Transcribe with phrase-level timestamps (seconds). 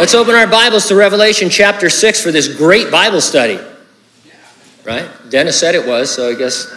[0.00, 3.60] Let's open our Bibles to Revelation chapter 6 for this great Bible study.
[4.82, 5.06] Right?
[5.28, 6.74] Dennis said it was, so I guess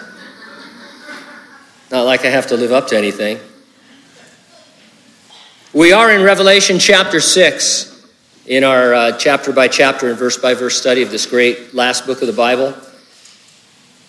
[1.89, 3.39] not like I have to live up to anything.
[5.71, 8.12] We are in Revelation chapter 6
[8.47, 12.05] in our uh, chapter by chapter and verse by verse study of this great last
[12.05, 12.76] book of the Bible.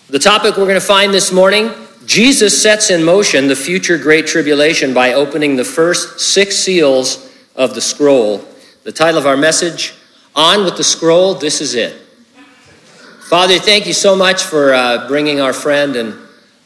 [0.08, 1.70] The topic we're going to find this morning
[2.04, 7.76] Jesus sets in motion the future great tribulation by opening the first six seals of
[7.76, 8.44] the scroll.
[8.84, 9.94] The title of our message,
[10.34, 11.96] On with the Scroll, This Is It.
[13.30, 16.14] Father, thank you so much for uh, bringing our friend and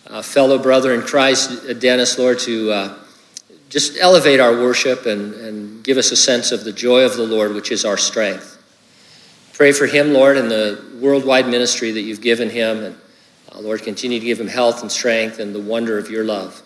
[0.09, 2.99] uh, fellow brother in Christ, uh, Dennis, Lord, to uh,
[3.69, 7.23] just elevate our worship and, and give us a sense of the joy of the
[7.23, 8.61] Lord, which is our strength.
[9.53, 12.83] Pray for him, Lord, and the worldwide ministry that you've given him.
[12.83, 12.97] And
[13.53, 16.63] uh, Lord, continue to give him health and strength and the wonder of your love.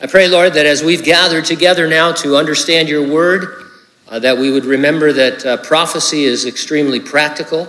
[0.00, 3.65] I pray, Lord, that as we've gathered together now to understand your word,
[4.08, 7.68] uh, that we would remember that uh, prophecy is extremely practical,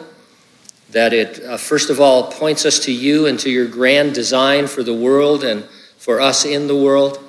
[0.92, 4.68] that it, uh, first of all, points us to you and to your grand design
[4.68, 5.64] for the world and
[5.98, 7.20] for us in the world.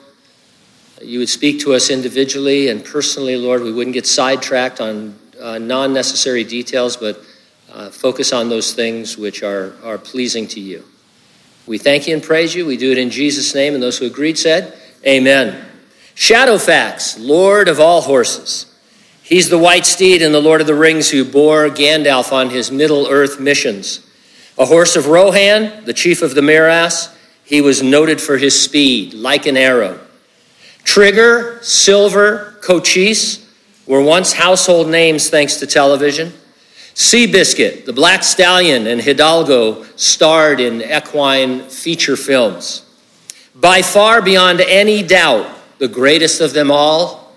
[1.03, 3.63] You would speak to us individually and personally, Lord.
[3.63, 7.21] We wouldn't get sidetracked on uh, non necessary details, but
[7.73, 10.85] uh, focus on those things which are, are pleasing to you.
[11.67, 12.67] We thank you and praise you.
[12.67, 13.75] We do it in Jesus' name.
[13.75, 15.65] And those who agreed said, Amen.
[16.15, 18.67] Shadowfax, Lord of all horses.
[19.29, 22.71] He's the white steed in the Lord of the Rings who bore Gandalf on his
[22.71, 24.01] Middle Earth missions.
[24.57, 29.13] A horse of Rohan, the chief of the Mearas, he was noted for his speed,
[29.13, 30.01] like an arrow.
[30.83, 33.47] Trigger, Silver, Cochise
[33.87, 36.33] were once household names thanks to television.
[36.95, 42.83] Seabiscuit, the Black Stallion, and Hidalgo starred in equine feature films.
[43.55, 47.28] By far beyond any doubt, the greatest of them all,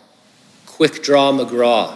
[0.81, 1.95] Quick Draw McGraw.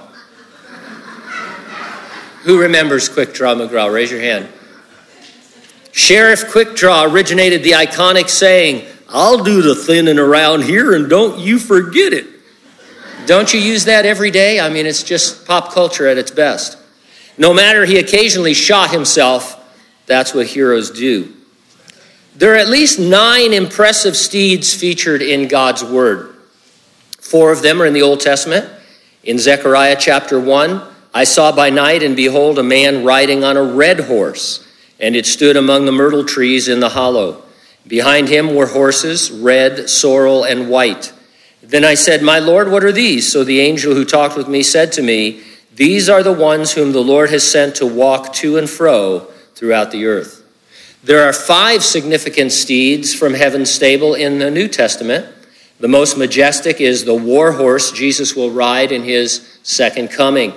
[2.43, 3.91] Who remembers Quick Draw McGraw?
[3.91, 4.47] Raise your hand.
[5.91, 11.39] Sheriff Quick Draw originated the iconic saying, I'll do the thinning around here and don't
[11.39, 12.27] you forget it.
[13.25, 14.59] Don't you use that every day?
[14.59, 16.77] I mean, it's just pop culture at its best.
[17.39, 19.59] No matter he occasionally shot himself,
[20.05, 21.33] that's what heroes do.
[22.35, 26.35] There are at least nine impressive steeds featured in God's Word.
[27.19, 28.73] Four of them are in the Old Testament.
[29.25, 30.81] In Zechariah chapter 1,
[31.13, 34.65] I saw by night, and behold, a man riding on a red horse,
[34.99, 37.41] and it stood among the myrtle trees in the hollow.
[37.87, 41.11] Behind him were horses, red, sorrel, and white.
[41.63, 43.31] Then I said, My Lord, what are these?
[43.31, 45.41] So the angel who talked with me said to me,
[45.75, 49.91] these are the ones whom the Lord has sent to walk to and fro throughout
[49.91, 50.41] the earth.
[51.03, 55.25] There are five significant steeds from heaven's stable in the New Testament.
[55.79, 60.53] The most majestic is the war horse Jesus will ride in his second coming.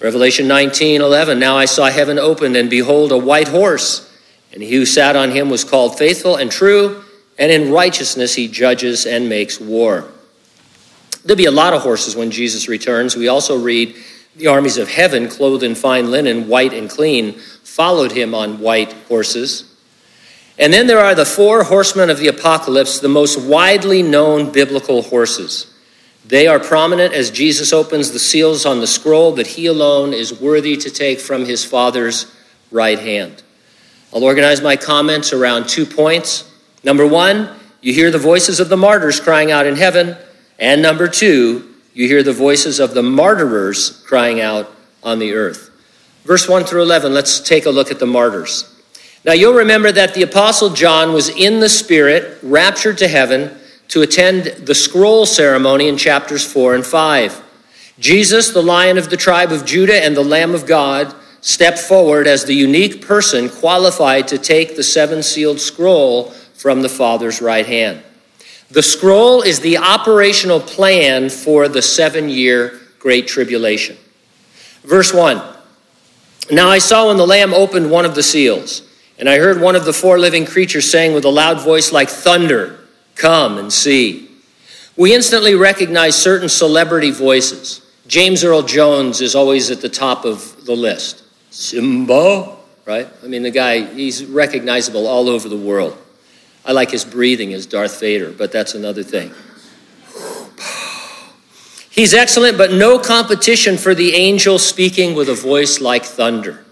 [0.00, 1.38] Revelation 19 11.
[1.38, 4.10] Now I saw heaven opened, and behold, a white horse,
[4.52, 7.04] and he who sat on him was called faithful and true,
[7.38, 10.08] and in righteousness he judges and makes war.
[11.24, 13.14] There'll be a lot of horses when Jesus returns.
[13.14, 13.94] We also read
[14.36, 18.92] the armies of heaven, clothed in fine linen, white and clean, followed him on white
[19.08, 19.69] horses.
[20.60, 25.00] And then there are the four horsemen of the apocalypse, the most widely known biblical
[25.00, 25.72] horses.
[26.26, 30.38] They are prominent as Jesus opens the seals on the scroll that he alone is
[30.38, 32.32] worthy to take from his Father's
[32.70, 33.42] right hand.
[34.12, 36.48] I'll organize my comments around two points.
[36.84, 37.48] Number one,
[37.80, 40.14] you hear the voices of the martyrs crying out in heaven.
[40.58, 44.70] And number two, you hear the voices of the martyrers crying out
[45.02, 45.70] on the earth.
[46.24, 48.76] Verse 1 through 11, let's take a look at the martyrs.
[49.24, 53.56] Now, you'll remember that the Apostle John was in the Spirit, raptured to heaven,
[53.88, 57.42] to attend the scroll ceremony in chapters 4 and 5.
[57.98, 62.26] Jesus, the lion of the tribe of Judah and the Lamb of God, stepped forward
[62.26, 67.66] as the unique person qualified to take the seven sealed scroll from the Father's right
[67.66, 68.02] hand.
[68.70, 73.96] The scroll is the operational plan for the seven year Great Tribulation.
[74.84, 75.42] Verse 1
[76.52, 78.82] Now I saw when the Lamb opened one of the seals,
[79.20, 82.08] and I heard one of the four living creatures saying with a loud voice like
[82.08, 82.78] thunder,
[83.16, 84.30] Come and see.
[84.96, 87.82] We instantly recognize certain celebrity voices.
[88.06, 91.22] James Earl Jones is always at the top of the list.
[91.50, 92.56] Simba,
[92.86, 93.08] right?
[93.22, 95.98] I mean, the guy, he's recognizable all over the world.
[96.64, 99.32] I like his breathing as Darth Vader, but that's another thing.
[101.90, 106.64] He's excellent, but no competition for the angel speaking with a voice like thunder.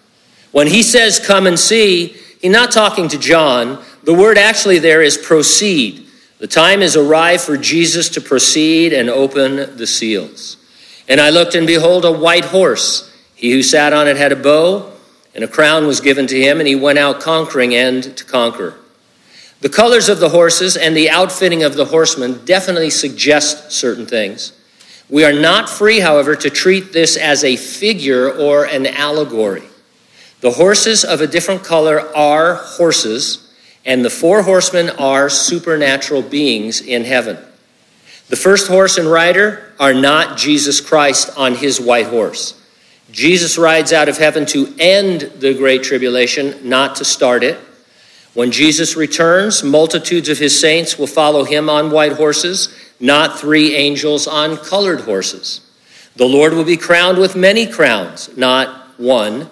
[0.52, 3.82] When he says, Come and see, he's not talking to John.
[4.04, 6.06] The word actually there is proceed.
[6.38, 10.56] The time has arrived for Jesus to proceed and open the seals.
[11.08, 13.12] And I looked, and behold, a white horse.
[13.34, 14.92] He who sat on it had a bow,
[15.34, 18.74] and a crown was given to him, and he went out conquering and to conquer.
[19.60, 24.52] The colors of the horses and the outfitting of the horsemen definitely suggest certain things.
[25.08, 29.67] We are not free, however, to treat this as a figure or an allegory.
[30.40, 33.52] The horses of a different color are horses,
[33.84, 37.38] and the four horsemen are supernatural beings in heaven.
[38.28, 42.54] The first horse and rider are not Jesus Christ on his white horse.
[43.10, 47.58] Jesus rides out of heaven to end the great tribulation, not to start it.
[48.34, 52.68] When Jesus returns, multitudes of his saints will follow him on white horses,
[53.00, 55.62] not three angels on colored horses.
[56.16, 59.48] The Lord will be crowned with many crowns, not one.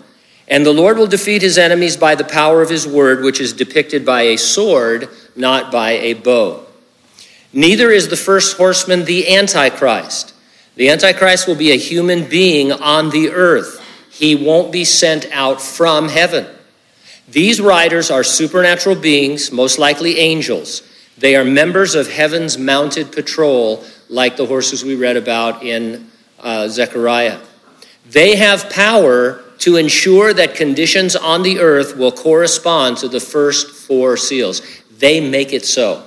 [0.49, 3.53] And the Lord will defeat his enemies by the power of his word, which is
[3.53, 6.65] depicted by a sword, not by a bow.
[7.53, 10.35] Neither is the first horseman the Antichrist.
[10.77, 13.83] The Antichrist will be a human being on the earth.
[14.11, 16.47] He won't be sent out from heaven.
[17.29, 20.83] These riders are supernatural beings, most likely angels.
[21.19, 26.69] They are members of heaven's mounted patrol, like the horses we read about in uh,
[26.69, 27.41] Zechariah.
[28.09, 33.71] They have power to ensure that conditions on the earth will correspond to the first
[33.71, 34.63] four seals.
[34.99, 36.05] They make it so.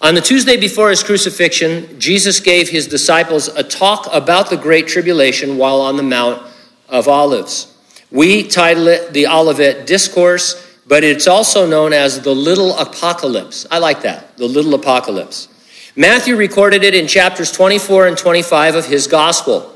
[0.00, 4.86] On the Tuesday before his crucifixion, Jesus gave his disciples a talk about the Great
[4.86, 6.42] Tribulation while on the Mount
[6.88, 7.74] of Olives.
[8.10, 13.66] We title it the Olivet Discourse, but it's also known as the Little Apocalypse.
[13.70, 15.48] I like that, the Little Apocalypse.
[15.96, 19.74] Matthew recorded it in chapters 24 and 25 of his Gospel.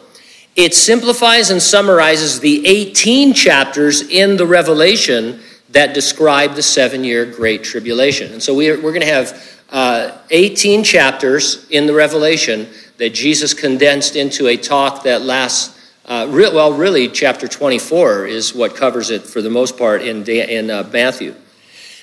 [0.57, 7.25] It simplifies and summarizes the 18 chapters in the Revelation that describe the seven year
[7.25, 8.33] Great Tribulation.
[8.33, 12.69] And so we're, we're going to have uh, 18 chapters in the Revelation
[12.99, 18.55] that Jesus condensed into a talk that lasts, uh, re- well, really, chapter 24 is
[18.55, 21.35] what covers it for the most part in, in uh, Matthew.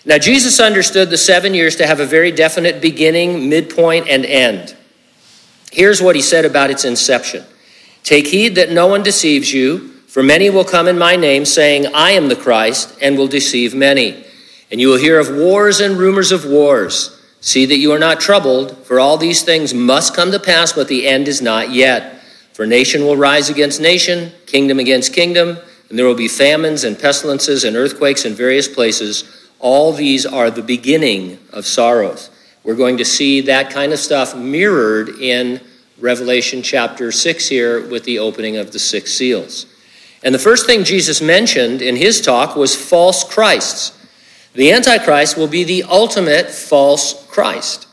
[0.05, 4.75] Now, Jesus understood the seven years to have a very definite beginning, midpoint, and end.
[5.69, 7.43] Here's what he said about its inception
[8.07, 11.87] Take heed that no one deceives you, for many will come in my name, saying,
[11.93, 14.23] I am the Christ, and will deceive many.
[14.71, 17.21] And you will hear of wars and rumors of wars.
[17.41, 20.87] See that you are not troubled, for all these things must come to pass, but
[20.87, 22.21] the end is not yet.
[22.53, 25.57] For nation will rise against nation, kingdom against kingdom,
[25.89, 29.49] and there will be famines and pestilences and earthquakes in various places.
[29.59, 32.29] All these are the beginning of sorrows.
[32.63, 35.59] We're going to see that kind of stuff mirrored in
[35.99, 39.65] Revelation chapter 6 here with the opening of the six seals.
[40.23, 43.97] And the first thing Jesus mentioned in his talk was false Christs.
[44.53, 47.87] The Antichrist will be the ultimate false Christ.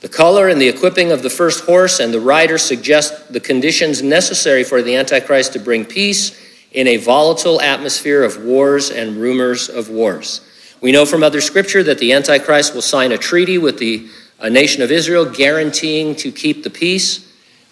[0.00, 4.02] The color and the equipping of the first horse and the rider suggest the conditions
[4.02, 6.40] necessary for the Antichrist to bring peace
[6.70, 10.42] in a volatile atmosphere of wars and rumors of wars.
[10.80, 14.08] We know from other scripture that the Antichrist will sign a treaty with the
[14.38, 17.27] uh, nation of Israel guaranteeing to keep the peace.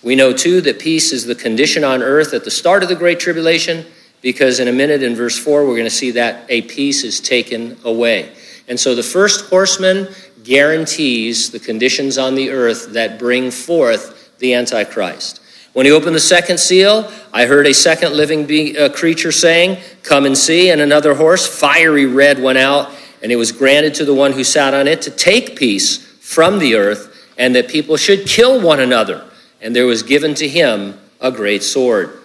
[0.06, 2.94] We know too that peace is the condition on earth at the start of the
[2.94, 3.84] Great Tribulation
[4.22, 7.18] because in a minute in verse 4 we're going to see that a peace is
[7.18, 8.32] taken away.
[8.68, 10.06] And so the first horseman
[10.44, 15.40] guarantees the conditions on the earth that bring forth the Antichrist.
[15.72, 19.82] When he opened the second seal, I heard a second living be- uh, creature saying,
[20.04, 20.70] Come and see.
[20.70, 22.92] And another horse, fiery red, went out,
[23.24, 26.60] and it was granted to the one who sat on it to take peace from
[26.60, 29.28] the earth, and that people should kill one another.
[29.66, 32.20] And there was given to him a great sword.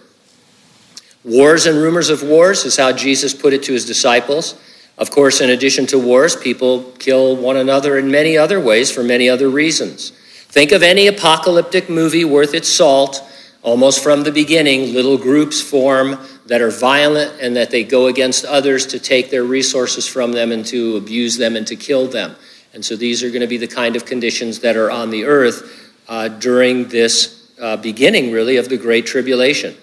[1.24, 4.62] Wars and rumors of wars is how Jesus put it to his disciples.
[5.00, 9.02] Of course, in addition to wars, people kill one another in many other ways for
[9.02, 10.12] many other reasons.
[10.50, 13.24] Think of any apocalyptic movie worth its salt.
[13.64, 18.46] Almost from the beginning, little groups form that are violent and that they go against
[18.46, 22.36] others to take their resources from them and to abuse them and to kill them.
[22.76, 25.26] And so these are going to be the kind of conditions that are on the
[25.26, 29.74] earth uh, during this uh, beginning, really, of the Great Tribulation.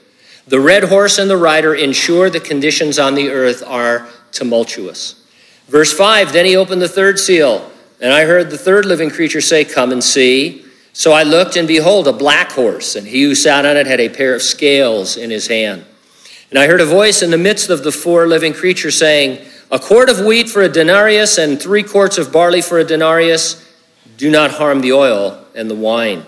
[0.47, 5.25] The red horse and the rider ensure the conditions on the earth are tumultuous.
[5.69, 9.41] Verse 5 Then he opened the third seal, and I heard the third living creature
[9.41, 10.67] say, Come and see.
[10.93, 14.01] So I looked, and behold, a black horse, and he who sat on it had
[14.01, 15.87] a pair of scales in his hand.
[16.51, 19.79] And I heard a voice in the midst of the four living creatures saying, A
[19.79, 23.65] quart of wheat for a denarius, and three quarts of barley for a denarius.
[24.19, 26.27] Do not harm the oil and the wine.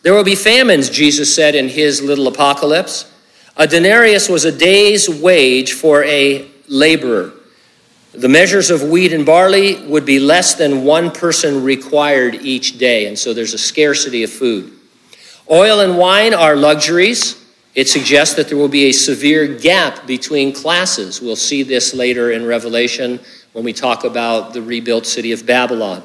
[0.00, 3.04] There will be famines, Jesus said in his little apocalypse.
[3.54, 7.34] A denarius was a day's wage for a laborer.
[8.12, 13.06] The measures of wheat and barley would be less than one person required each day,
[13.06, 14.72] and so there's a scarcity of food.
[15.50, 17.44] Oil and wine are luxuries.
[17.74, 21.20] It suggests that there will be a severe gap between classes.
[21.20, 23.20] We'll see this later in Revelation
[23.52, 26.02] when we talk about the rebuilt city of Babylon.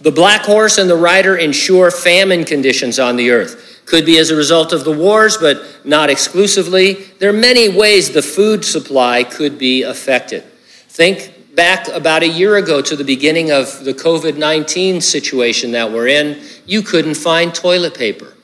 [0.00, 3.82] The black horse and the rider ensure famine conditions on the earth.
[3.86, 6.94] Could be as a result of the wars, but not exclusively.
[7.18, 10.42] There are many ways the food supply could be affected.
[10.88, 15.90] Think back about a year ago to the beginning of the COVID 19 situation that
[15.90, 16.42] we're in.
[16.66, 18.34] You couldn't find toilet paper.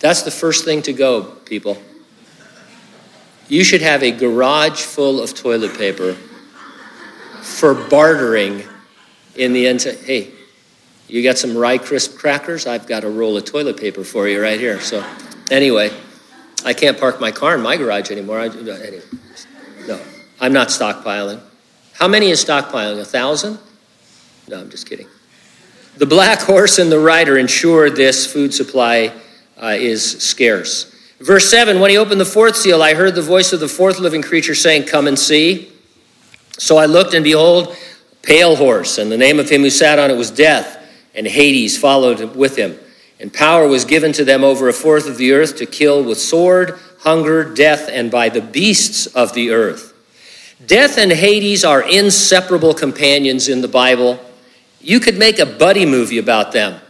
[0.00, 1.82] That's the first thing to go, people.
[3.48, 6.14] You should have a garage full of toilet paper
[7.40, 8.62] for bartering
[9.38, 9.82] in the end.
[9.82, 10.30] Say, hey,
[11.08, 12.66] you got some rye crisp crackers?
[12.66, 14.80] I've got a roll of toilet paper for you right here.
[14.80, 15.04] So,
[15.50, 15.90] anyway,
[16.64, 18.40] I can't park my car in my garage anymore.
[18.40, 19.02] I, anyway,
[19.86, 20.00] no,
[20.40, 21.40] I'm not stockpiling.
[21.94, 23.00] How many is stockpiling?
[23.00, 23.58] A thousand?
[24.48, 25.08] No, I'm just kidding.
[25.96, 29.12] The black horse and the rider ensure this food supply
[29.60, 30.94] uh, is scarce.
[31.20, 33.98] Verse 7 When he opened the fourth seal, I heard the voice of the fourth
[33.98, 35.72] living creature saying, Come and see.
[36.58, 37.76] So I looked, and behold,
[38.22, 40.76] pale horse, and the name of him who sat on it was Death
[41.14, 42.78] and Hades followed with him.
[43.20, 46.18] And power was given to them over a fourth of the earth to kill with
[46.18, 49.94] sword, hunger, death, and by the beasts of the earth.
[50.64, 54.20] Death and Hades are inseparable companions in the Bible.
[54.80, 56.80] You could make a buddy movie about them,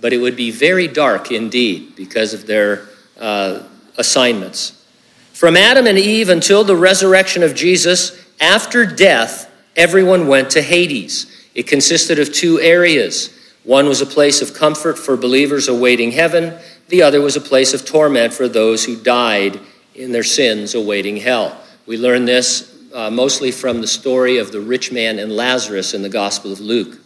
[0.00, 3.62] but it would be very dark indeed because of their uh,
[3.98, 4.84] assignments.
[5.32, 11.26] From Adam and Eve until the resurrection of Jesus, after death, everyone went to Hades.
[11.54, 16.56] It consisted of two areas one was a place of comfort for believers awaiting heaven,
[16.86, 19.58] the other was a place of torment for those who died
[19.96, 21.60] in their sins awaiting hell.
[21.84, 26.02] We learn this uh, mostly from the story of the rich man and Lazarus in
[26.02, 27.00] the Gospel of Luke.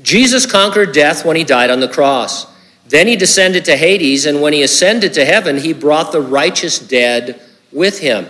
[0.00, 2.46] Jesus conquered death when he died on the cross.
[2.88, 6.78] Then he descended to Hades, and when he ascended to heaven, he brought the righteous
[6.78, 7.38] dead
[7.70, 8.26] with him.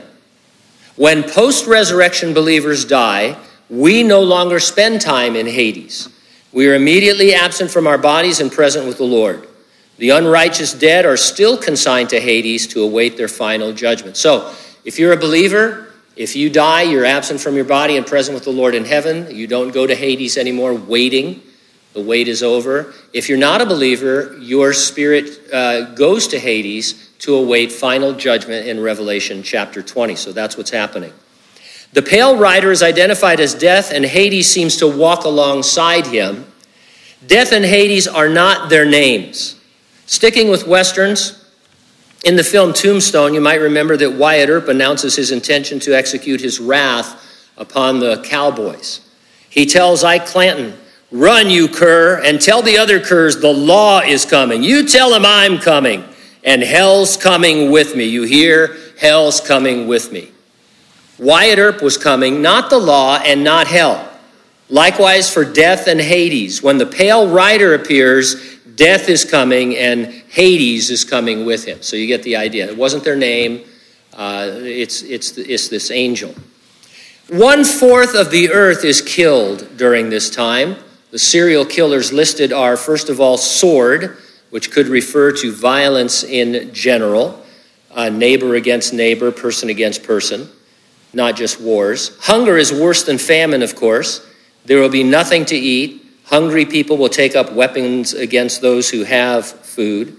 [0.96, 3.36] When post resurrection believers die,
[3.68, 6.08] we no longer spend time in Hades.
[6.52, 9.48] We are immediately absent from our bodies and present with the Lord.
[9.98, 14.16] The unrighteous dead are still consigned to Hades to await their final judgment.
[14.16, 14.54] So,
[14.84, 18.44] if you're a believer, if you die, you're absent from your body and present with
[18.44, 19.34] the Lord in heaven.
[19.34, 21.42] You don't go to Hades anymore waiting.
[21.92, 22.94] The wait is over.
[23.12, 28.66] If you're not a believer, your spirit uh, goes to Hades to await final judgment
[28.66, 30.14] in Revelation chapter 20.
[30.14, 31.12] So that's what's happening.
[31.92, 36.46] The pale rider is identified as death, and Hades seems to walk alongside him.
[37.26, 39.58] Death and Hades are not their names.
[40.06, 41.42] Sticking with Westerns,
[42.24, 46.40] in the film Tombstone, you might remember that Wyatt Earp announces his intention to execute
[46.40, 47.22] his wrath
[47.56, 49.00] upon the cowboys.
[49.48, 50.76] He tells Ike Clanton,
[51.12, 54.62] Run, you cur, and tell the other curs the law is coming.
[54.62, 56.04] You tell them I'm coming,
[56.42, 58.04] and hell's coming with me.
[58.04, 58.76] You hear?
[58.98, 60.32] Hell's coming with me.
[61.18, 64.10] Wyatt Earp was coming, not the law and not hell.
[64.68, 66.62] Likewise for death and Hades.
[66.62, 71.82] When the pale rider appears, death is coming and Hades is coming with him.
[71.82, 72.66] So you get the idea.
[72.68, 73.64] It wasn't their name,
[74.12, 76.34] uh, it's, it's, it's this angel.
[77.28, 80.76] One fourth of the earth is killed during this time.
[81.10, 84.18] The serial killers listed are, first of all, sword,
[84.50, 87.42] which could refer to violence in general,
[87.92, 90.50] uh, neighbor against neighbor, person against person
[91.16, 92.16] not just wars.
[92.20, 94.24] Hunger is worse than famine, of course.
[94.66, 96.04] There will be nothing to eat.
[96.24, 100.14] Hungry people will take up weapons against those who have food.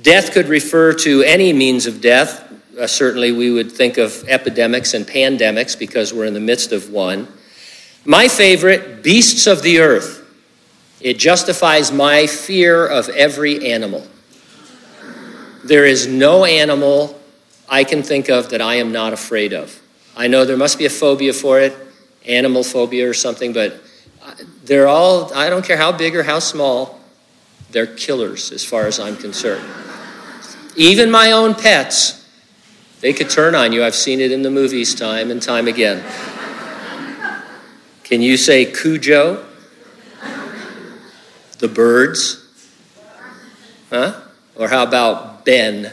[0.00, 2.44] Death could refer to any means of death.
[2.78, 6.90] Uh, certainly, we would think of epidemics and pandemics because we're in the midst of
[6.90, 7.26] one.
[8.04, 10.22] My favorite, beasts of the earth.
[11.00, 14.06] It justifies my fear of every animal.
[15.64, 17.20] There is no animal
[17.68, 19.82] I can think of that I am not afraid of.
[20.16, 21.76] I know there must be a phobia for it,
[22.26, 23.80] animal phobia or something, but
[24.24, 24.32] uh,
[24.64, 27.00] they're all, I don't care how big or how small,
[27.70, 29.64] they're killers as far as I'm concerned.
[30.74, 32.26] Even my own pets,
[33.00, 33.84] they could turn on you.
[33.84, 36.02] I've seen it in the movies time and time again.
[38.04, 39.44] Can you say Cujo?
[41.58, 42.42] The birds?
[43.90, 44.20] Huh?
[44.54, 45.92] Or how about Ben?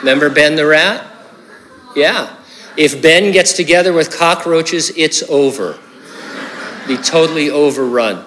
[0.00, 1.11] Remember Ben the rat?
[1.94, 2.36] Yeah.
[2.76, 5.78] If Ben gets together with cockroaches, it's over.
[6.86, 8.24] Be totally overrun.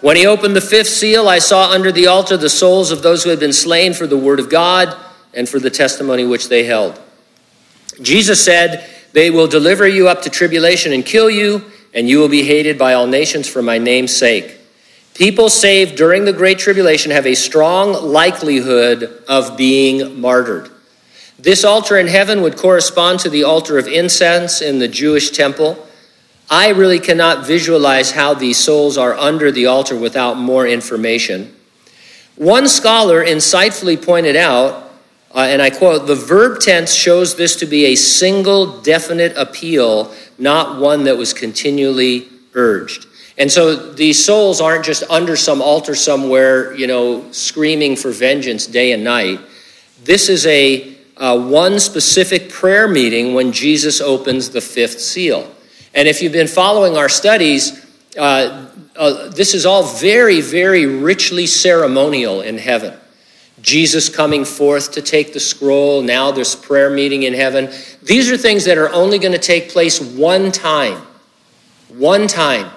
[0.00, 3.24] When he opened the fifth seal, I saw under the altar the souls of those
[3.24, 4.96] who had been slain for the word of God
[5.34, 7.00] and for the testimony which they held.
[8.00, 12.28] Jesus said, They will deliver you up to tribulation and kill you, and you will
[12.28, 14.56] be hated by all nations for my name's sake.
[15.14, 20.70] People saved during the Great Tribulation have a strong likelihood of being martyred.
[21.38, 25.86] This altar in heaven would correspond to the altar of incense in the Jewish temple.
[26.50, 31.54] I really cannot visualize how these souls are under the altar without more information.
[32.34, 34.90] One scholar insightfully pointed out,
[35.32, 40.12] uh, and I quote, the verb tense shows this to be a single definite appeal,
[40.38, 43.06] not one that was continually urged.
[43.36, 48.66] And so these souls aren't just under some altar somewhere, you know, screaming for vengeance
[48.66, 49.38] day and night.
[50.02, 55.52] This is a uh, one specific prayer meeting when Jesus opens the fifth seal.
[55.94, 57.84] And if you've been following our studies,
[58.16, 62.94] uh, uh, this is all very, very richly ceremonial in heaven.
[63.60, 67.70] Jesus coming forth to take the scroll, now there's prayer meeting in heaven.
[68.02, 71.02] These are things that are only going to take place one time.
[71.88, 72.70] One time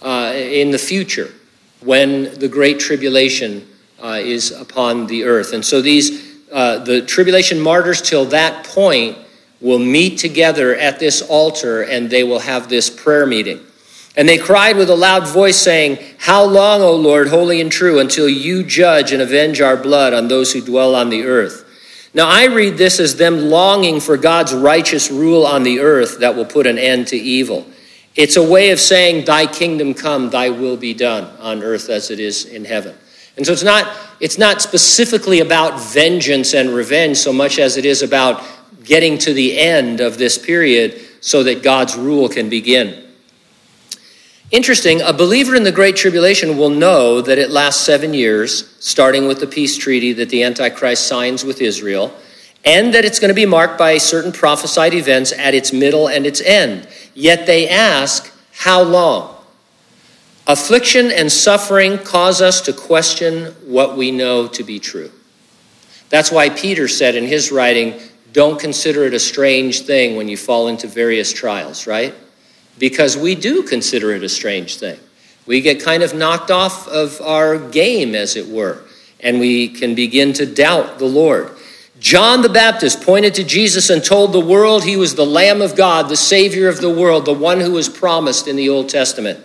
[0.00, 1.32] uh, in the future
[1.80, 3.68] when the great tribulation
[4.02, 5.52] uh, is upon the earth.
[5.52, 9.18] And so these, uh, the tribulation martyrs till that point
[9.60, 13.58] will meet together at this altar and they will have this prayer meeting.
[14.16, 17.98] And they cried with a loud voice, saying, How long, O Lord, holy and true,
[17.98, 21.64] until you judge and avenge our blood on those who dwell on the earth?
[22.14, 26.36] Now, I read this as them longing for God's righteous rule on the earth that
[26.36, 27.66] will put an end to evil.
[28.14, 32.12] It's a way of saying, Thy kingdom come, thy will be done on earth as
[32.12, 32.96] it is in heaven.
[33.36, 37.84] And so it's not, it's not specifically about vengeance and revenge so much as it
[37.84, 38.44] is about
[38.84, 43.02] getting to the end of this period so that God's rule can begin.
[44.50, 49.26] Interesting, a believer in the Great Tribulation will know that it lasts seven years, starting
[49.26, 52.14] with the peace treaty that the Antichrist signs with Israel
[52.64, 56.26] and that it's going to be marked by certain prophesied events at its middle and
[56.26, 56.88] its end.
[57.14, 59.33] Yet they ask, How long?
[60.46, 65.10] Affliction and suffering cause us to question what we know to be true.
[66.10, 67.98] That's why Peter said in his writing,
[68.32, 72.14] Don't consider it a strange thing when you fall into various trials, right?
[72.78, 74.98] Because we do consider it a strange thing.
[75.46, 78.82] We get kind of knocked off of our game, as it were,
[79.20, 81.56] and we can begin to doubt the Lord.
[82.00, 85.74] John the Baptist pointed to Jesus and told the world he was the Lamb of
[85.74, 89.42] God, the Savior of the world, the one who was promised in the Old Testament.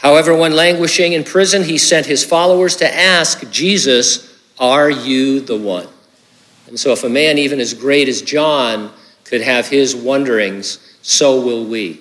[0.00, 5.58] However, when languishing in prison, he sent his followers to ask Jesus, Are you the
[5.58, 5.88] one?
[6.68, 8.92] And so, if a man even as great as John
[9.24, 12.00] could have his wonderings, so will we.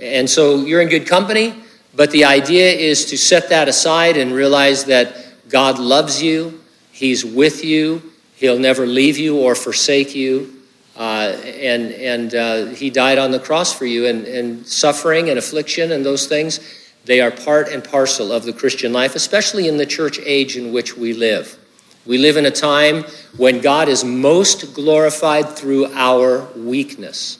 [0.00, 1.54] And so, you're in good company,
[1.94, 5.16] but the idea is to set that aside and realize that
[5.48, 10.56] God loves you, He's with you, He'll never leave you or forsake you.
[10.96, 14.06] Uh, and and uh, he died on the cross for you.
[14.06, 16.60] And, and suffering and affliction and those things,
[17.04, 20.72] they are part and parcel of the Christian life, especially in the church age in
[20.72, 21.58] which we live.
[22.06, 23.04] We live in a time
[23.36, 27.38] when God is most glorified through our weakness.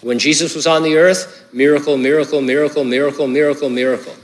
[0.00, 4.14] When Jesus was on the earth, miracle, miracle, miracle, miracle, miracle, miracle.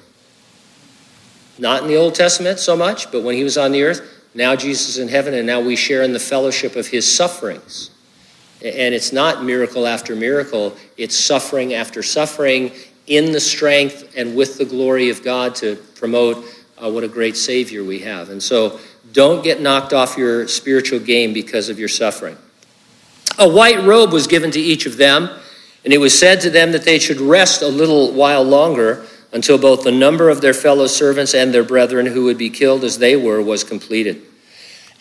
[1.59, 4.01] Not in the Old Testament so much, but when he was on the earth,
[4.35, 7.91] now Jesus is in heaven, and now we share in the fellowship of his sufferings.
[8.63, 12.73] And it's not miracle after miracle, it's suffering after suffering
[13.07, 16.45] in the strength and with the glory of God to promote
[16.83, 18.31] uh, what a great Savior we have.
[18.31, 18.79] And so
[19.13, 22.37] don't get knocked off your spiritual game because of your suffering.
[23.39, 25.31] A white robe was given to each of them,
[25.85, 29.59] and it was said to them that they should rest a little while longer until
[29.59, 32.99] both the number of their fellow servants and their brethren who would be killed as
[32.99, 34.23] they were was completed.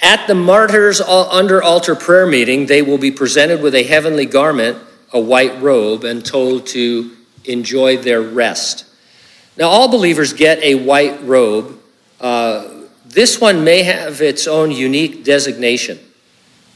[0.01, 4.77] At the martyrs' under altar prayer meeting, they will be presented with a heavenly garment,
[5.11, 7.17] a white robe, and told to
[7.49, 8.85] enjoy their rest.
[9.57, 11.79] Now, all believers get a white robe.
[12.21, 12.69] Uh,
[13.05, 15.99] this one may have its own unique designation.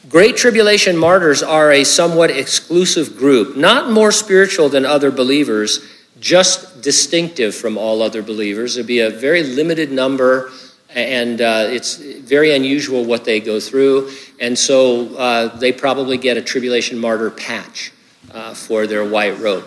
[0.10, 5.80] Great tribulation martyrs are a somewhat exclusive group, not more spiritual than other believers
[6.20, 8.76] just distinctive from all other believers.
[8.76, 10.52] There'd be a very limited number,
[10.90, 14.12] and uh, it's very unusual what they go through.
[14.40, 17.92] And so uh, they probably get a tribulation martyr patch
[18.32, 19.66] uh, for their white robe.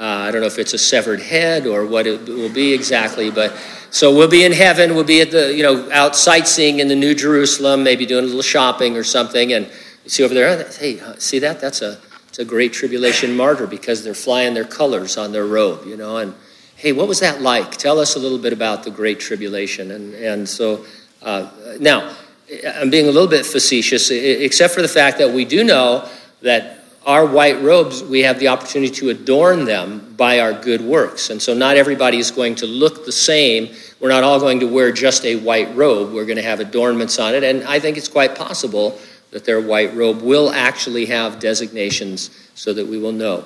[0.00, 3.30] Uh, I don't know if it's a severed head or what it will be exactly,
[3.30, 3.54] but
[3.90, 4.94] so we'll be in heaven.
[4.94, 8.26] We'll be at the, you know, out sightseeing in the New Jerusalem, maybe doing a
[8.26, 9.52] little shopping or something.
[9.52, 9.66] And
[10.04, 11.60] you see over there, hey, see that?
[11.60, 15.84] That's a it's a great tribulation martyr because they're flying their colors on their robe,
[15.84, 16.16] you know.
[16.16, 16.34] And
[16.76, 17.72] hey, what was that like?
[17.72, 19.90] Tell us a little bit about the great tribulation.
[19.90, 20.86] And, and so
[21.22, 22.16] uh, now,
[22.64, 26.08] I'm being a little bit facetious, except for the fact that we do know
[26.42, 31.30] that our white robes, we have the opportunity to adorn them by our good works.
[31.30, 33.74] And so not everybody is going to look the same.
[34.00, 36.12] We're not all going to wear just a white robe.
[36.12, 37.42] We're going to have adornments on it.
[37.42, 38.98] And I think it's quite possible
[39.30, 43.44] that their white robe will actually have designations so that we will know.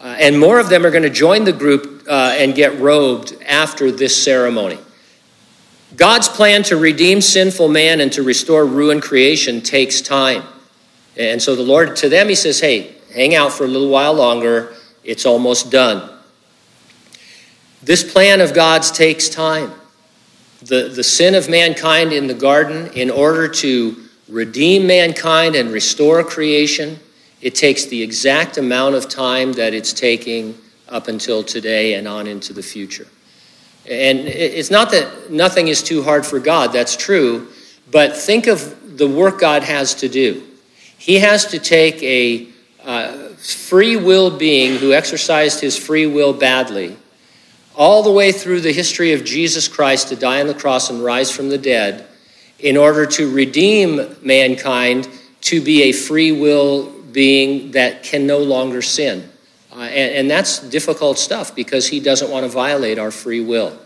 [0.00, 3.34] Uh, and more of them are going to join the group uh, and get robed
[3.48, 4.78] after this ceremony.
[5.96, 10.42] God's plan to redeem sinful man and to restore ruined creation takes time.
[11.16, 14.14] And so the Lord, to them, He says, hey, hang out for a little while
[14.14, 14.74] longer.
[15.04, 16.10] It's almost done.
[17.82, 19.72] This plan of God's takes time.
[20.62, 23.96] The, the sin of mankind in the garden, in order to
[24.28, 26.98] redeem mankind and restore creation,
[27.42, 30.56] it takes the exact amount of time that it's taking
[30.88, 33.06] up until today and on into the future.
[33.86, 37.48] And it's not that nothing is too hard for God, that's true,
[37.90, 40.42] but think of the work God has to do.
[41.04, 42.48] He has to take a
[42.82, 46.96] uh, free will being who exercised his free will badly
[47.76, 51.04] all the way through the history of Jesus Christ to die on the cross and
[51.04, 52.06] rise from the dead
[52.58, 55.06] in order to redeem mankind
[55.42, 59.28] to be a free will being that can no longer sin.
[59.72, 63.78] Uh, and, and that's difficult stuff because he doesn't want to violate our free will.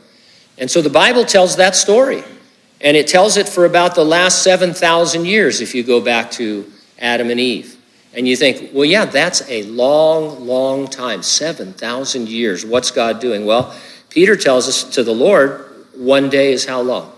[0.56, 2.22] And so the Bible tells that story.
[2.80, 6.70] And it tells it for about the last 7,000 years if you go back to
[6.98, 7.76] Adam and Eve.
[8.14, 12.64] And you think, well, yeah, that's a long, long time 7,000 years.
[12.64, 13.44] What's God doing?
[13.44, 13.74] Well,
[14.08, 17.12] Peter tells us to the Lord, one day is how long?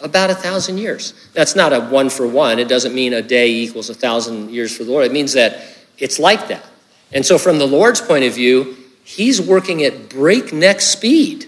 [0.00, 1.14] About a thousand years.
[1.32, 2.58] That's not a one for one.
[2.58, 5.06] It doesn't mean a day equals a thousand years for the Lord.
[5.06, 5.62] It means that
[5.98, 6.66] it's like that.
[7.12, 11.46] And so, from the Lord's point of view, He's working at breakneck speed.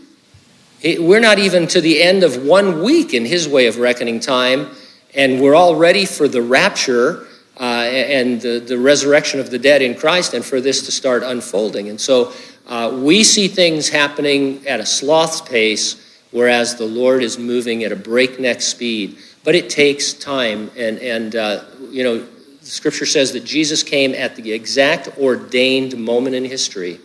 [0.84, 4.70] We're not even to the end of one week in His way of reckoning time,
[5.14, 7.26] and we're all ready for the rapture
[7.58, 11.22] uh, and the, the resurrection of the dead in Christ and for this to start
[11.22, 11.88] unfolding.
[11.88, 12.32] And so
[12.66, 17.92] uh, we see things happening at a sloth's pace, whereas the Lord is moving at
[17.92, 19.18] a breakneck speed.
[19.44, 20.70] But it takes time.
[20.76, 22.26] And, and uh, you know,
[22.60, 26.98] Scripture says that Jesus came at the exact ordained moment in history,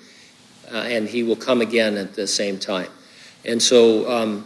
[0.72, 2.90] uh, and he will come again at the same time.
[3.46, 4.46] And so, um,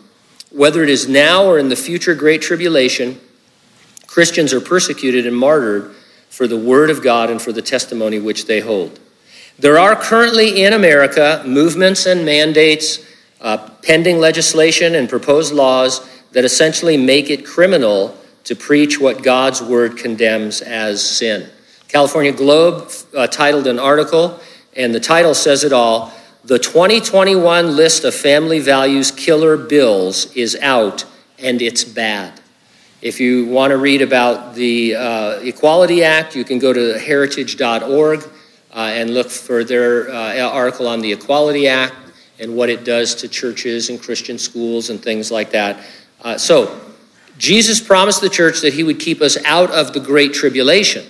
[0.51, 3.19] whether it is now or in the future great tribulation,
[4.15, 5.91] Christians are persecuted and martyred
[6.29, 8.97] for the word of God and for the testimony which they hold.
[9.59, 13.05] There are currently in America movements and mandates,
[13.41, 19.61] uh, pending legislation and proposed laws that essentially make it criminal to preach what God's
[19.61, 21.49] word condemns as sin.
[21.89, 24.39] California Globe uh, titled an article,
[24.77, 26.13] and the title says it all
[26.45, 31.03] The 2021 list of family values killer bills is out,
[31.37, 32.39] and it's bad.
[33.01, 38.23] If you want to read about the uh, Equality Act, you can go to heritage.org
[38.23, 38.27] uh,
[38.73, 41.93] and look for their uh, article on the Equality Act
[42.39, 45.85] and what it does to churches and Christian schools and things like that.
[46.23, 46.79] Uh, so,
[47.37, 51.05] Jesus promised the church that he would keep us out of the Great Tribulation,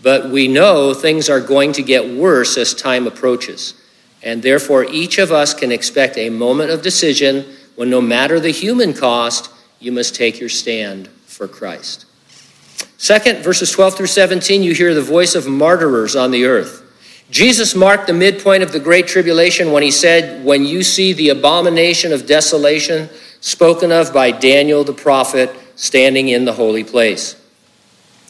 [0.00, 3.74] but we know things are going to get worse as time approaches.
[4.22, 8.52] And therefore, each of us can expect a moment of decision when, no matter the
[8.52, 12.06] human cost, you must take your stand for Christ.
[12.96, 16.82] Second, verses 12 through 17, you hear the voice of martyrers on the earth.
[17.30, 21.28] Jesus marked the midpoint of the Great Tribulation when he said, When you see the
[21.28, 27.36] abomination of desolation spoken of by Daniel the prophet standing in the holy place.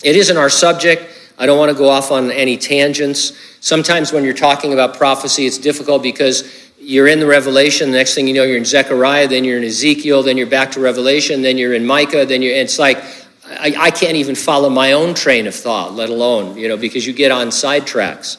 [0.02, 1.04] It isn't our subject.
[1.38, 3.38] I don't want to go off on any tangents.
[3.60, 7.90] Sometimes when you're talking about prophecy, it's difficult because you're in the Revelation.
[7.90, 10.70] The next thing you know, you're in Zechariah, then you're in Ezekiel, then you're back
[10.72, 12.54] to Revelation, then you're in Micah, then you're.
[12.54, 12.98] It's like
[13.44, 17.04] I, I can't even follow my own train of thought, let alone you know, because
[17.04, 18.38] you get on sidetracks.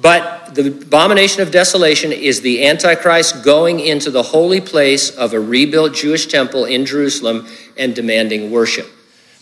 [0.00, 5.40] But the abomination of desolation is the Antichrist going into the holy place of a
[5.40, 8.88] rebuilt Jewish temple in Jerusalem and demanding worship.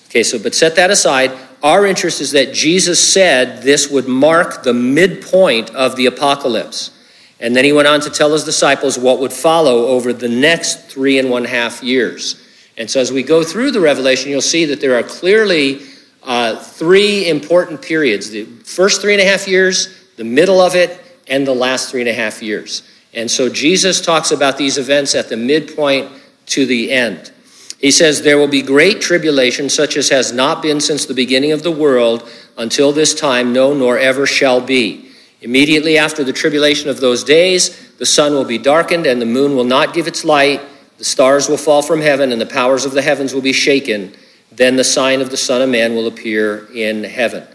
[0.09, 1.31] Okay, so but set that aside.
[1.63, 6.91] Our interest is that Jesus said this would mark the midpoint of the apocalypse.
[7.41, 10.91] And then he went on to tell his disciples what would follow over the next
[10.91, 12.47] three and one half years.
[12.77, 15.81] And so as we go through the Revelation, you'll see that there are clearly
[16.23, 21.01] uh, three important periods the first three and a half years, the middle of it,
[21.29, 22.83] and the last three and a half years.
[23.15, 26.11] And so Jesus talks about these events at the midpoint
[26.47, 27.33] to the end.
[27.79, 31.53] He says, There will be great tribulation, such as has not been since the beginning
[31.53, 35.10] of the world until this time, no, nor ever shall be.
[35.43, 39.57] Immediately after the tribulation of those days, the sun will be darkened, and the moon
[39.57, 40.61] will not give its light.
[40.99, 44.13] The stars will fall from heaven, and the powers of the heavens will be shaken.
[44.53, 47.47] Then the sign of the Son of Man will appear in heaven.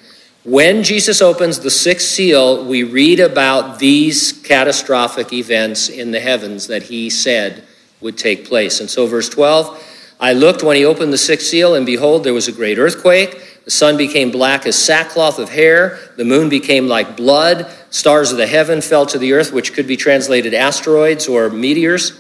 [0.43, 6.67] When Jesus opens the sixth seal, we read about these catastrophic events in the heavens
[6.67, 7.63] that he said
[8.01, 8.79] would take place.
[8.79, 12.33] And so, verse 12 I looked when he opened the sixth seal, and behold, there
[12.33, 13.54] was a great earthquake.
[13.65, 15.99] The sun became black as sackcloth of hair.
[16.17, 17.69] The moon became like blood.
[17.89, 22.11] Stars of the heaven fell to the earth, which could be translated asteroids or meteors.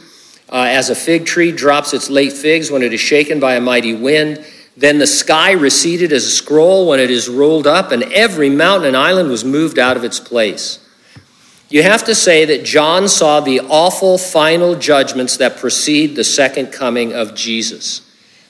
[0.49, 3.61] Uh, as a fig tree drops its late figs when it is shaken by a
[3.61, 4.43] mighty wind,
[4.77, 8.89] then the sky receded as a scroll when it is rolled up, and every mountain
[8.89, 10.79] and island was moved out of its place.
[11.69, 16.67] You have to say that John saw the awful final judgments that precede the second
[16.67, 18.04] coming of Jesus.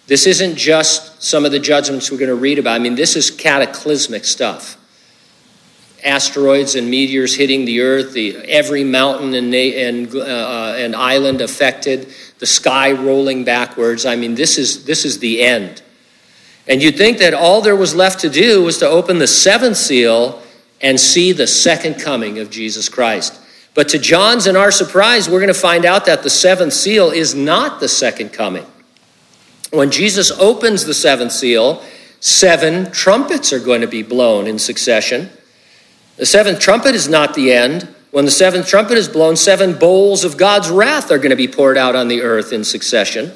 [0.08, 2.76] This isn't just some of the judgments we're going to read about.
[2.76, 4.78] I mean, this is cataclysmic stuff.
[6.04, 12.14] Asteroids and meteors hitting the earth, the, every mountain and, and, uh, and island affected,
[12.38, 14.06] the sky rolling backwards.
[14.06, 15.82] I mean, this is, this is the end.
[16.68, 19.78] And you'd think that all there was left to do was to open the seventh
[19.78, 20.42] seal
[20.82, 23.40] and see the second coming of Jesus Christ.
[23.74, 27.10] But to John's and our surprise, we're going to find out that the seventh seal
[27.10, 28.66] is not the second coming.
[29.76, 31.84] When Jesus opens the seventh seal,
[32.22, 35.30] seven trumpets are going to be blown in succession.
[36.18, 37.94] The seventh trumpet is not the end.
[38.12, 41.50] When the seventh trumpet is blown, seven bowls of God's wrath are going to be
[41.50, 43.34] poured out on the earth in succession.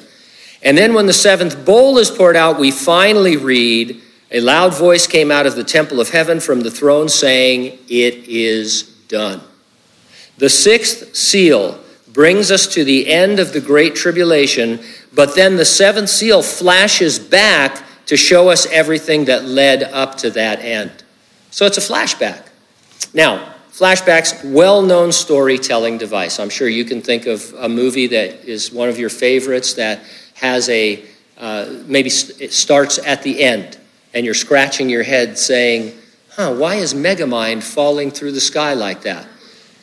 [0.62, 4.00] And then when the seventh bowl is poured out, we finally read,
[4.30, 8.28] A loud voice came out of the temple of heaven from the throne saying, It
[8.28, 9.42] is done.
[10.38, 11.78] The sixth seal
[12.12, 14.80] brings us to the end of the Great Tribulation,
[15.14, 20.30] but then the seventh seal flashes back to show us everything that led up to
[20.30, 20.90] that end.
[21.50, 22.48] So it's a flashback.
[23.14, 26.38] Now, flashbacks, well known storytelling device.
[26.38, 30.00] I'm sure you can think of a movie that is one of your favorites that
[30.34, 31.04] has a
[31.38, 33.78] uh, maybe it starts at the end
[34.12, 35.96] and you're scratching your head saying,
[36.32, 39.26] huh, why is Megamind falling through the sky like that?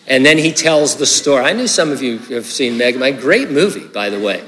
[0.06, 1.44] And then he tells the story.
[1.44, 3.20] I knew some of you have seen Megamind.
[3.22, 4.44] Great movie, by the way.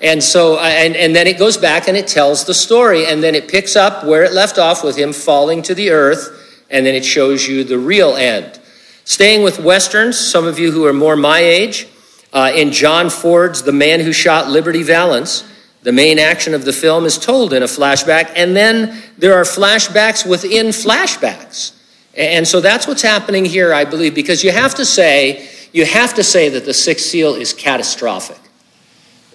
[0.00, 3.34] And so, and, and then it goes back and it tells the story, and then
[3.34, 6.94] it picks up where it left off with him falling to the earth, and then
[6.94, 8.58] it shows you the real end.
[9.04, 11.86] Staying with Westerns, some of you who are more my age,
[12.32, 15.44] uh, in John Ford's The Man Who Shot Liberty Valance,
[15.82, 19.44] the main action of the film is told in a flashback, and then there are
[19.44, 21.72] flashbacks within flashbacks.
[22.14, 26.14] And so that's what's happening here, I believe, because you have to say, you have
[26.14, 28.39] to say that the sixth seal is catastrophic.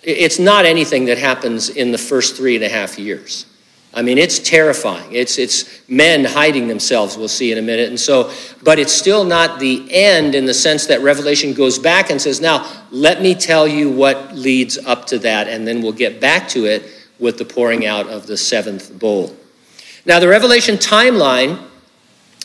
[0.06, 3.46] It's not anything that happens in the first three and a half years.
[3.96, 5.14] I mean, it's terrifying.
[5.14, 7.88] It's, it's men hiding themselves, we'll see in a minute.
[7.88, 8.30] And so,
[8.62, 12.42] but it's still not the end in the sense that Revelation goes back and says,
[12.42, 16.50] now, let me tell you what leads up to that, and then we'll get back
[16.50, 16.84] to it
[17.20, 19.34] with the pouring out of the seventh bowl.
[20.06, 21.58] Now, the Revelation timeline,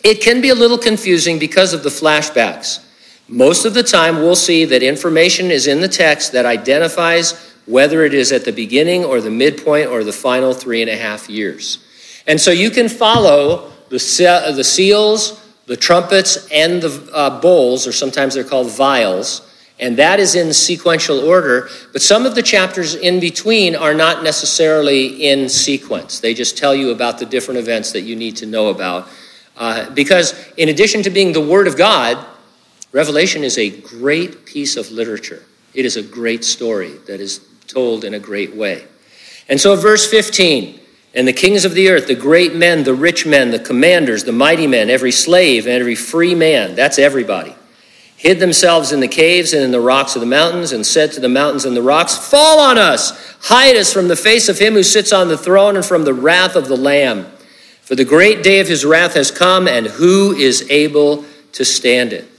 [0.05, 2.87] it can be a little confusing because of the flashbacks.
[3.27, 8.05] Most of the time, we'll see that information is in the text that identifies whether
[8.05, 11.29] it is at the beginning or the midpoint or the final three and a half
[11.29, 11.79] years.
[12.27, 17.93] And so you can follow the, the seals, the trumpets, and the uh, bowls, or
[17.93, 19.47] sometimes they're called vials,
[19.79, 21.69] and that is in sequential order.
[21.93, 26.21] But some of the chapters in between are not necessarily in sequence.
[26.21, 29.09] They just tell you about the different events that you need to know about.
[29.57, 32.27] Uh, because in addition to being the Word of God,
[32.93, 35.45] Revelation is a great piece of literature.
[35.75, 37.39] It is a great story that is
[37.71, 38.85] told in a great way.
[39.49, 40.79] And so, verse 15
[41.15, 44.33] and the kings of the earth, the great men, the rich men, the commanders, the
[44.33, 47.55] mighty men, every slave and every free man, that's everybody,
[48.17, 51.21] hid themselves in the caves and in the rocks of the mountains, and said to
[51.21, 54.75] the mountains and the rocks, Fall on us, hide us from the face of him
[54.75, 57.27] who sits on the throne and from the wrath of the Lamb.
[57.83, 62.13] For the great day of his wrath has come, and who is able to stand
[62.13, 62.31] it?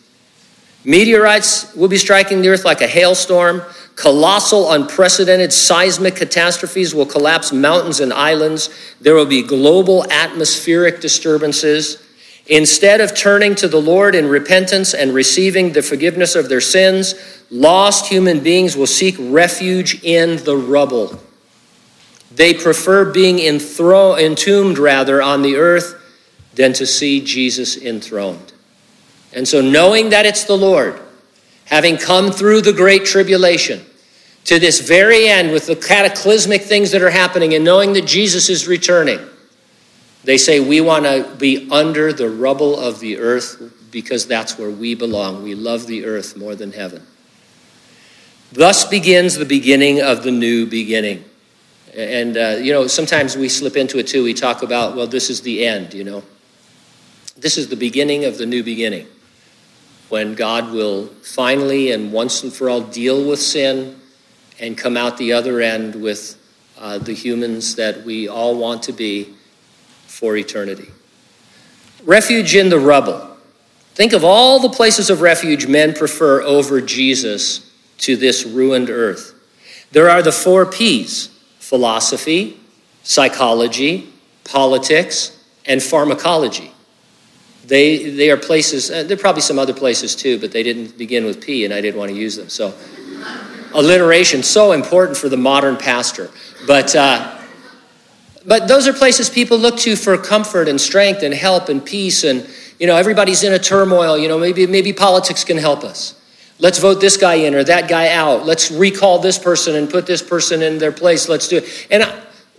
[0.84, 3.62] Meteorites will be striking the earth like a hailstorm.
[4.02, 8.72] Colossal, unprecedented seismic catastrophes will collapse mountains and islands.
[9.00, 12.02] There will be global atmospheric disturbances.
[12.48, 17.14] Instead of turning to the Lord in repentance and receiving the forgiveness of their sins,
[17.52, 21.20] lost human beings will seek refuge in the rubble.
[22.34, 25.94] They prefer being enthroned, entombed rather on the earth
[26.56, 28.52] than to see Jesus enthroned.
[29.32, 31.00] And so, knowing that it's the Lord,
[31.66, 33.86] having come through the great tribulation
[34.45, 38.49] to this very end with the cataclysmic things that are happening and knowing that Jesus
[38.49, 39.19] is returning,
[40.23, 44.71] they say, We want to be under the rubble of the earth because that's where
[44.71, 45.43] we belong.
[45.43, 47.06] We love the earth more than heaven.
[48.51, 51.23] Thus begins the beginning of the new beginning.
[51.95, 54.23] And, uh, you know, sometimes we slip into it too.
[54.23, 56.23] We talk about, well, this is the end, you know.
[57.38, 59.08] This is the beginning of the new beginning
[60.10, 64.01] when God will finally and once and for all deal with sin
[64.62, 66.38] and come out the other end with
[66.78, 69.34] uh, the humans that we all want to be
[70.06, 70.88] for eternity.
[72.06, 73.28] Refuge in the rubble.
[73.95, 79.34] Think of all the places of refuge men prefer over Jesus to this ruined earth.
[79.91, 81.28] There are the four P's
[81.60, 82.60] philosophy,
[83.04, 84.10] psychology,
[84.43, 86.71] politics, and pharmacology.
[87.65, 90.97] They, they are places, uh, there are probably some other places too, but they didn't
[90.97, 92.50] begin with P and I didn't want to use them.
[92.50, 92.74] So,
[93.74, 96.30] alliteration, so important for the modern pastor.
[96.68, 97.40] But, uh,
[98.46, 102.24] but those are places people look to for comfort and strength and help and peace.
[102.24, 102.48] And,
[102.80, 104.18] you know, everybody's in a turmoil.
[104.18, 106.20] You know, maybe, maybe politics can help us.
[106.60, 108.46] Let's vote this guy in or that guy out.
[108.46, 111.28] Let's recall this person and put this person in their place.
[111.28, 111.88] Let's do it.
[111.90, 112.04] And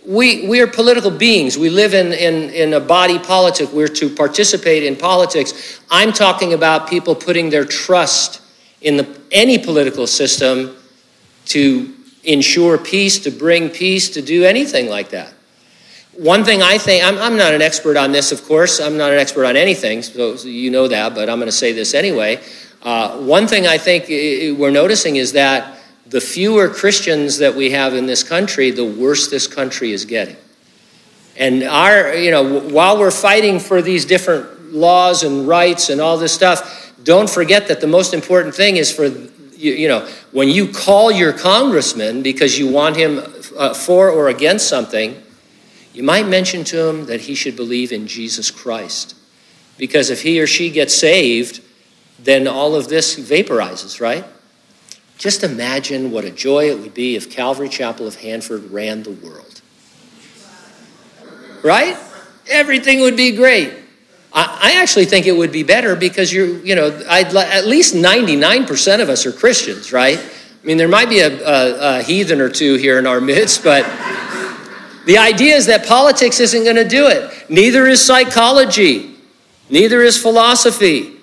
[0.05, 1.57] we, we are political beings.
[1.57, 3.73] We live in, in, in a body politic.
[3.73, 5.81] We're to participate in politics.
[5.91, 8.41] I'm talking about people putting their trust
[8.81, 10.77] in the, any political system
[11.47, 15.33] to ensure peace, to bring peace, to do anything like that.
[16.15, 18.81] One thing I think, I'm, I'm not an expert on this, of course.
[18.81, 21.73] I'm not an expert on anything, so, you know that, but I'm going to say
[21.73, 22.41] this anyway.
[22.83, 24.09] Uh, one thing I think
[24.59, 29.31] we're noticing is that the fewer Christians that we have in this country, the worse
[29.31, 30.37] this country is getting.
[31.37, 36.19] And our, you know, while we're fighting for these different laws and rights and all
[36.19, 39.09] this stuff, don't forget that the most important thing is for,
[39.63, 43.23] you, you know, when you call your congressman because you want him
[43.57, 45.23] uh, for or against something,
[45.95, 49.15] you might mention to him that he should believe in Jesus Christ.
[49.79, 51.63] Because if he or she gets saved,
[52.19, 54.25] then all of this vaporizes, right?
[55.17, 59.13] Just imagine what a joy it would be if Calvary Chapel of Hanford ran the
[59.13, 59.61] world.
[61.63, 61.97] Right?
[62.49, 63.73] Everything would be great.
[64.35, 69.03] I, actually think it would be better because you're, you know, I'd, at least 99%
[69.03, 70.19] of us are Christians, right?
[70.19, 73.63] I mean, there might be a, a, a heathen or two here in our midst,
[73.63, 73.85] but
[75.07, 77.51] the idea is that politics isn't going to do it.
[77.51, 79.17] Neither is psychology,
[79.69, 81.17] neither is philosophy.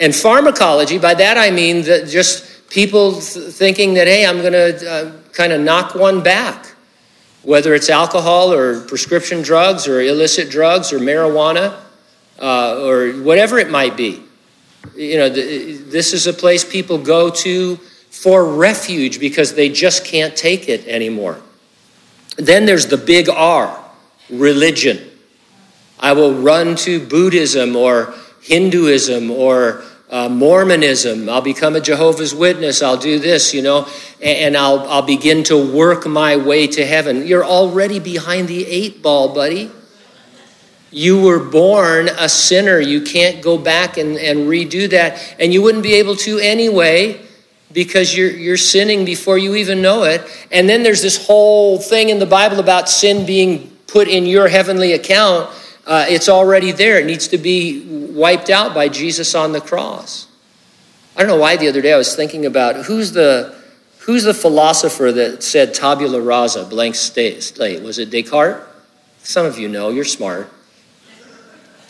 [0.00, 4.52] And pharmacology, by that I mean that just people th- thinking that, hey, I'm going
[4.52, 6.74] to uh, kind of knock one back,
[7.42, 11.83] whether it's alcohol or prescription drugs or illicit drugs or marijuana
[12.38, 14.22] uh, or whatever it might be.
[14.96, 17.76] You know, th- this is a place people go to
[18.10, 21.40] for refuge because they just can't take it anymore.
[22.36, 23.84] Then there's the big R,
[24.30, 25.10] religion.
[25.98, 31.28] I will run to Buddhism or Hinduism or uh, Mormonism.
[31.28, 32.82] I'll become a Jehovah's Witness.
[32.82, 33.88] I'll do this, you know,
[34.20, 37.26] and, and I'll, I'll begin to work my way to heaven.
[37.26, 39.70] You're already behind the eight ball, buddy.
[40.94, 42.78] You were born a sinner.
[42.80, 45.36] You can't go back and, and redo that.
[45.38, 47.20] And you wouldn't be able to anyway
[47.72, 50.22] because you're, you're sinning before you even know it.
[50.50, 54.48] And then there's this whole thing in the Bible about sin being put in your
[54.48, 55.50] heavenly account
[55.86, 56.98] uh, it's already there.
[56.98, 60.28] It needs to be wiped out by Jesus on the cross.
[61.16, 63.54] I don't know why the other day I was thinking about who's the
[64.00, 67.82] who's the philosopher that said tabula rasa, blank slate?
[67.82, 68.62] Was it Descartes?
[69.22, 70.50] Some of you know, you're smart.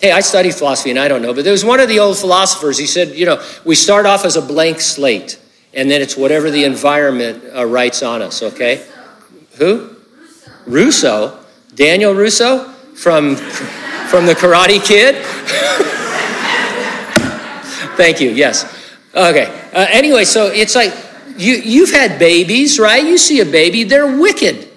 [0.05, 2.19] Hey, I studied philosophy and I don't know, but there was one of the old
[2.19, 2.77] philosophers.
[2.77, 5.41] He said, you know, we start off as a blank slate,
[5.73, 8.87] and then it's whatever the environment uh, writes on us, okay?
[9.57, 9.97] Who?
[10.67, 11.39] Rousseau.
[11.75, 15.15] Daniel Russo from from the Karate Kid?
[17.97, 18.67] Thank you, yes.
[19.15, 19.47] Okay.
[19.73, 20.93] Uh, anyway, so it's like
[21.39, 23.03] you, you've had babies, right?
[23.03, 24.69] You see a baby, they're wicked.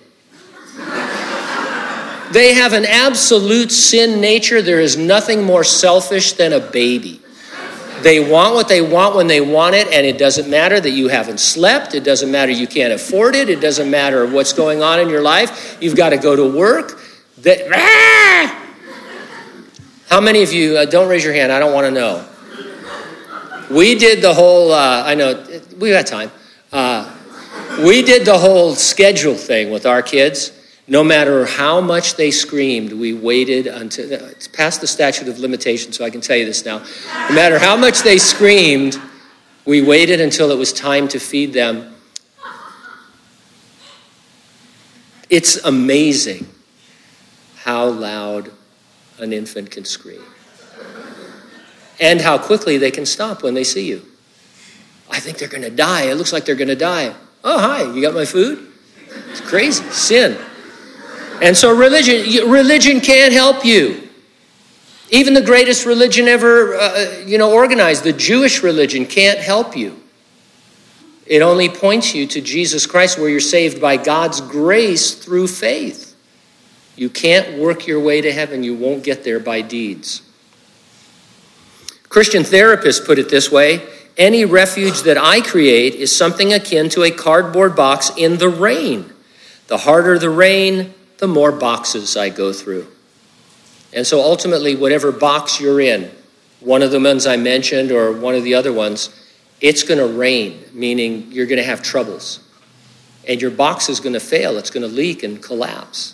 [2.31, 4.61] They have an absolute sin nature.
[4.61, 7.21] There is nothing more selfish than a baby.
[8.01, 11.07] They want what they want when they want it, and it doesn't matter that you
[11.07, 11.95] haven't slept.
[11.95, 13.49] It doesn't matter you can't afford it.
[13.49, 15.77] It doesn't matter what's going on in your life.
[15.81, 16.99] You've got to go to work.
[17.39, 18.63] That, ah!
[20.09, 22.27] How many of you, uh, don't raise your hand, I don't want to know.
[23.69, 25.45] We did the whole, uh, I know,
[25.77, 26.31] we got time.
[26.71, 27.13] Uh,
[27.83, 30.51] we did the whole schedule thing with our kids.
[30.89, 35.97] No matter how much they screamed, we waited until, it's past the statute of limitations,
[35.97, 36.81] so I can tell you this now.
[37.29, 38.97] No matter how much they screamed,
[39.65, 41.93] we waited until it was time to feed them.
[45.29, 46.47] It's amazing
[47.57, 48.49] how loud
[49.19, 50.21] an infant can scream.
[51.99, 54.05] And how quickly they can stop when they see you.
[55.09, 56.03] I think they're going to die.
[56.03, 57.13] It looks like they're going to die.
[57.43, 58.71] Oh, hi, you got my food?
[59.31, 59.83] It's crazy.
[59.89, 60.37] Sin.
[61.41, 64.07] And so religion religion can't help you.
[65.09, 70.01] Even the greatest religion ever, uh, you know, organized, the Jewish religion, can't help you.
[71.25, 76.15] It only points you to Jesus Christ, where you're saved by God's grace through faith.
[76.95, 80.23] You can't work your way to heaven, you won't get there by deeds.
[82.09, 83.85] Christian therapists put it this way
[84.17, 89.13] any refuge that I create is something akin to a cardboard box in the rain.
[89.67, 92.87] The harder the rain, the more boxes I go through.
[93.93, 96.11] And so ultimately, whatever box you're in,
[96.59, 99.09] one of the ones I mentioned or one of the other ones,
[99.61, 102.39] it's going to rain, meaning you're going to have troubles.
[103.27, 106.13] And your box is going to fail, it's going to leak and collapse.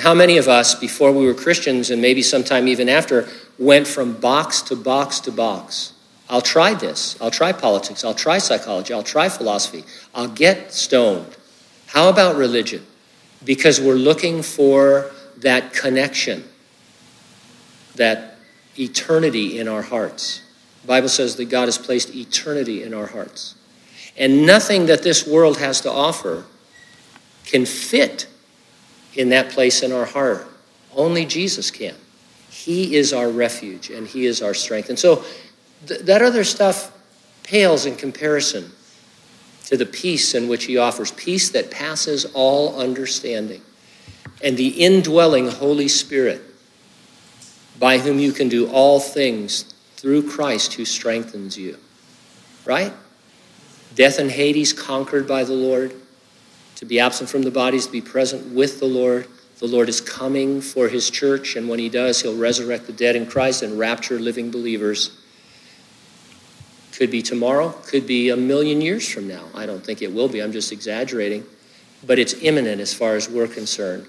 [0.00, 3.28] How many of us, before we were Christians, and maybe sometime even after,
[3.58, 5.92] went from box to box to box?
[6.28, 7.16] I'll try this.
[7.20, 8.04] I'll try politics.
[8.04, 8.92] I'll try psychology.
[8.92, 9.84] I'll try philosophy.
[10.14, 11.36] I'll get stoned.
[11.86, 12.84] How about religion?
[13.46, 16.44] Because we're looking for that connection,
[17.94, 18.36] that
[18.78, 20.42] eternity in our hearts.
[20.82, 23.54] The Bible says that God has placed eternity in our hearts.
[24.18, 26.44] And nothing that this world has to offer
[27.46, 28.26] can fit
[29.14, 30.46] in that place in our heart.
[30.94, 31.94] Only Jesus can.
[32.50, 34.88] He is our refuge and He is our strength.
[34.88, 35.24] And so
[35.86, 36.92] th- that other stuff
[37.42, 38.72] pales in comparison
[39.66, 43.62] to the peace in which He offers peace that passes all understanding
[44.42, 46.42] and the indwelling Holy Spirit
[47.78, 51.78] by whom you can do all things through Christ who strengthens you.
[52.64, 52.92] Right?
[53.94, 55.94] Death and Hades conquered by the Lord.
[56.76, 59.26] To be absent from the bodies, to be present with the Lord.
[59.58, 63.16] The Lord is coming for his church, and when he does, he'll resurrect the dead
[63.16, 65.18] in Christ and rapture living believers.
[66.96, 69.44] Could be tomorrow, could be a million years from now.
[69.54, 71.44] I don't think it will be, I'm just exaggerating.
[72.06, 74.06] But it's imminent as far as we're concerned.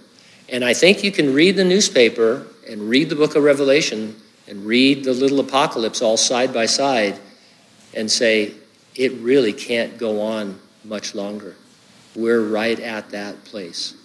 [0.50, 4.16] And I think you can read the newspaper and read the book of Revelation
[4.48, 7.20] and read the little apocalypse all side by side
[7.94, 8.54] and say,
[8.96, 11.56] it really can't go on much longer.
[12.16, 13.96] We're right at that place.